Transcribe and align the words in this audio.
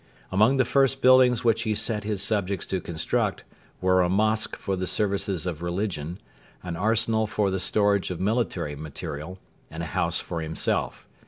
Among 0.31 0.57
the 0.57 0.65
first 0.65 1.03
buildings 1.03 1.43
which 1.43 1.61
he 1.61 1.75
set 1.75 2.05
his 2.05 2.23
subjects 2.23 2.65
to 2.65 2.81
construct 2.81 3.43
were 3.81 4.01
a 4.01 4.09
mosque 4.09 4.55
for 4.55 4.75
the 4.75 4.87
services 4.87 5.45
of 5.45 5.61
religion, 5.61 6.17
an 6.63 6.75
arsenal 6.75 7.27
for 7.27 7.51
the 7.51 7.59
storage 7.59 8.09
of 8.09 8.19
military 8.19 8.75
material, 8.75 9.37
and 9.69 9.83
a 9.83 9.93
house 9.93 10.19
for 10.19 10.41
himself. 10.41 11.07